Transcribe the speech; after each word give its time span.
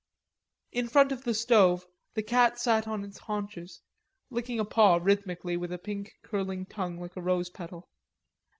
In 0.71 0.87
front 0.87 1.11
of 1.11 1.25
the 1.25 1.33
stove 1.35 1.85
the 2.15 2.23
cat 2.23 2.57
sat 2.59 2.87
on 2.87 3.03
its 3.03 3.19
haunches, 3.19 3.83
licking 4.31 4.59
a 4.59 4.65
paw 4.65 4.95
rhythmically 4.95 5.55
with 5.57 5.71
a 5.71 5.77
pink 5.77 6.11
curling 6.23 6.65
tongue 6.65 6.99
like 6.99 7.15
a 7.15 7.21
rose 7.21 7.51
petal. 7.51 7.87